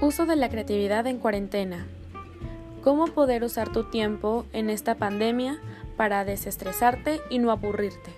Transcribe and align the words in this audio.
Uso 0.00 0.24
de 0.24 0.34
la 0.34 0.48
creatividad 0.48 1.06
en 1.06 1.18
cuarentena. 1.18 1.86
¿Cómo 2.82 3.08
poder 3.08 3.44
usar 3.44 3.70
tu 3.70 3.84
tiempo 3.90 4.46
en 4.54 4.70
esta 4.70 4.94
pandemia 4.94 5.60
para 5.98 6.24
desestresarte 6.24 7.20
y 7.28 7.38
no 7.38 7.50
aburrirte? 7.50 8.10